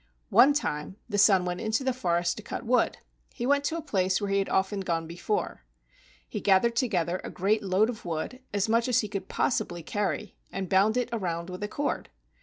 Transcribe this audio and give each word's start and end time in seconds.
One 0.31 0.53
time 0.53 0.95
the 1.07 1.19
son 1.19 1.45
went 1.45 1.61
into 1.61 1.83
the 1.83 1.93
forest 1.93 2.35
to 2.37 2.41
cut 2.41 2.65
wood. 2.65 2.97
He 3.35 3.45
went 3.45 3.63
to 3.65 3.77
a 3.77 3.83
place 3.83 4.19
where 4.19 4.31
he 4.31 4.39
had 4.39 4.49
often 4.49 4.79
gone 4.79 5.05
before. 5.05 5.63
He 6.27 6.41
gathered 6.41 6.75
together 6.75 7.21
a 7.23 7.29
great 7.29 7.61
load 7.61 7.87
of 7.87 8.03
wood, 8.03 8.39
as 8.51 8.67
much 8.67 8.87
as 8.87 9.01
he 9.01 9.07
could 9.07 9.27
possibly 9.29 9.83
carry, 9.83 10.35
and 10.51 10.67
bound 10.67 10.97
it 10.97 11.09
around 11.13 11.51
with 11.51 11.61
a 11.61 11.67
cord. 11.67 12.09